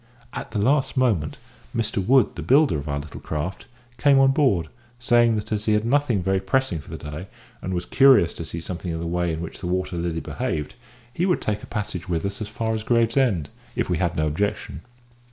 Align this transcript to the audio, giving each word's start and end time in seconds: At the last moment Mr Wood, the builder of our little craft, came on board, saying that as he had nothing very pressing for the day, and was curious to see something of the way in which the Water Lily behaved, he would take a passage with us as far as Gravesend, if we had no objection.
At 0.33 0.49
the 0.49 0.57
last 0.57 0.97
moment 0.97 1.37
Mr 1.75 2.03
Wood, 2.03 2.29
the 2.33 2.41
builder 2.41 2.79
of 2.79 2.89
our 2.89 2.97
little 2.97 3.21
craft, 3.21 3.67
came 3.99 4.17
on 4.17 4.31
board, 4.31 4.67
saying 4.97 5.35
that 5.35 5.51
as 5.51 5.65
he 5.65 5.73
had 5.73 5.85
nothing 5.85 6.23
very 6.23 6.39
pressing 6.39 6.79
for 6.79 6.89
the 6.89 6.97
day, 7.11 7.27
and 7.61 7.71
was 7.71 7.85
curious 7.85 8.33
to 8.33 8.43
see 8.45 8.61
something 8.61 8.91
of 8.95 8.99
the 8.99 9.05
way 9.05 9.31
in 9.31 9.41
which 9.43 9.59
the 9.59 9.67
Water 9.67 9.97
Lily 9.97 10.19
behaved, 10.19 10.73
he 11.13 11.27
would 11.27 11.39
take 11.39 11.61
a 11.61 11.67
passage 11.67 12.09
with 12.09 12.25
us 12.25 12.41
as 12.41 12.47
far 12.47 12.73
as 12.73 12.81
Gravesend, 12.81 13.49
if 13.75 13.91
we 13.91 13.97
had 13.99 14.15
no 14.15 14.25
objection. 14.25 14.81